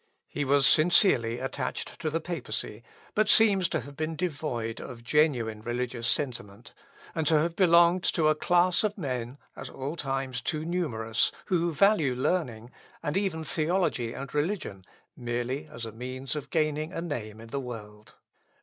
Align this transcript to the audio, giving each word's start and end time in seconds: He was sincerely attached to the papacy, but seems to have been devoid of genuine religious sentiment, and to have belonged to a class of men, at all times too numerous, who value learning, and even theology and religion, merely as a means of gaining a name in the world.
He 0.27 0.45
was 0.45 0.65
sincerely 0.65 1.37
attached 1.37 1.99
to 1.99 2.09
the 2.09 2.19
papacy, 2.19 2.81
but 3.13 3.29
seems 3.29 3.69
to 3.69 3.81
have 3.81 3.95
been 3.95 4.15
devoid 4.15 4.79
of 4.81 5.03
genuine 5.03 5.61
religious 5.61 6.07
sentiment, 6.07 6.73
and 7.13 7.27
to 7.27 7.37
have 7.37 7.55
belonged 7.55 8.03
to 8.13 8.27
a 8.27 8.33
class 8.33 8.83
of 8.83 8.97
men, 8.97 9.37
at 9.55 9.69
all 9.69 9.95
times 9.95 10.41
too 10.41 10.65
numerous, 10.65 11.31
who 11.45 11.71
value 11.71 12.15
learning, 12.15 12.71
and 13.03 13.15
even 13.15 13.43
theology 13.43 14.11
and 14.11 14.33
religion, 14.33 14.85
merely 15.15 15.67
as 15.67 15.85
a 15.85 15.91
means 15.91 16.35
of 16.35 16.49
gaining 16.49 16.91
a 16.91 16.99
name 16.99 17.39
in 17.39 17.49
the 17.49 17.59
world. 17.59 18.15